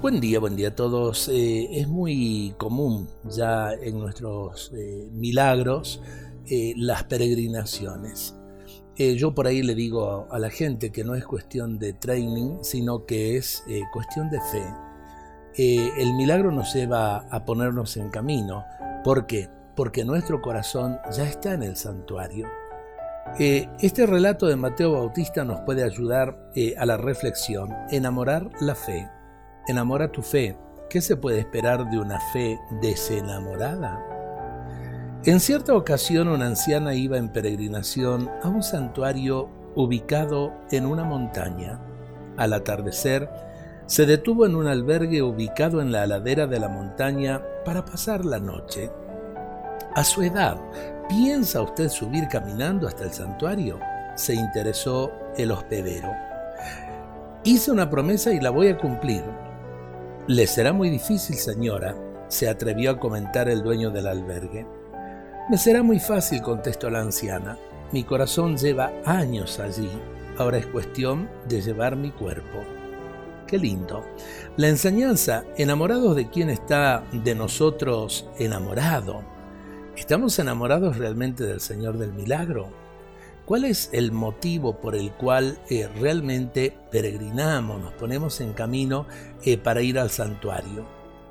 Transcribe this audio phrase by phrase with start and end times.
[0.00, 1.28] Buen día, buen día a todos.
[1.28, 6.00] Eh, es muy común ya en nuestros eh, milagros
[6.46, 8.36] eh, las peregrinaciones.
[8.96, 13.06] yo por ahí le digo a la gente que no es cuestión de training, sino
[13.06, 14.64] que es cuestión de fe.
[15.56, 18.64] el milagro nos lleva a ponernos en camino.
[19.02, 19.48] ¿Por qué?
[19.74, 22.46] Porque nuestro corazón ya está en el santuario.
[23.38, 29.08] este relato de Mateo Bautista nos puede ayudar a la reflexión, enamorar la fe
[29.68, 30.56] Enamora tu fe.
[30.88, 34.02] ¿Qué se puede esperar de una fe desenamorada?
[35.26, 41.80] En cierta ocasión una anciana iba en peregrinación a un santuario ubicado en una montaña.
[42.38, 43.28] Al atardecer,
[43.84, 48.38] se detuvo en un albergue ubicado en la ladera de la montaña para pasar la
[48.38, 48.90] noche.
[49.94, 50.56] A su edad,
[51.10, 53.78] ¿piensa usted subir caminando hasta el santuario?
[54.14, 56.10] Se interesó el hospedero.
[57.44, 59.22] Hice una promesa y la voy a cumplir.
[60.28, 61.96] Le será muy difícil, señora,
[62.28, 64.66] se atrevió a comentar el dueño del albergue.
[65.48, 67.56] Me será muy fácil, contestó la anciana.
[67.92, 69.88] Mi corazón lleva años allí.
[70.36, 72.58] Ahora es cuestión de llevar mi cuerpo.
[73.46, 74.04] Qué lindo.
[74.58, 79.22] La enseñanza, enamorados de quien está de nosotros enamorado.
[79.96, 82.68] ¿Estamos enamorados realmente del Señor del Milagro?
[83.48, 89.06] ¿Cuál es el motivo por el cual eh, realmente peregrinamos, nos ponemos en camino
[89.42, 90.84] eh, para ir al santuario?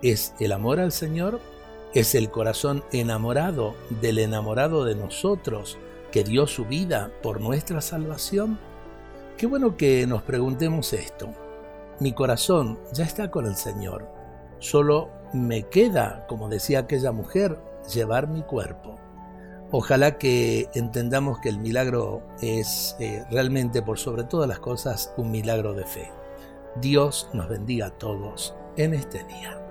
[0.00, 1.40] ¿Es el amor al Señor?
[1.92, 5.76] ¿Es el corazón enamorado del enamorado de nosotros
[6.12, 8.60] que dio su vida por nuestra salvación?
[9.36, 11.34] Qué bueno que nos preguntemos esto.
[11.98, 14.08] Mi corazón ya está con el Señor.
[14.60, 17.58] Solo me queda, como decía aquella mujer,
[17.92, 19.00] llevar mi cuerpo.
[19.76, 25.32] Ojalá que entendamos que el milagro es eh, realmente por sobre todas las cosas un
[25.32, 26.12] milagro de fe.
[26.80, 29.63] Dios nos bendiga a todos en este día.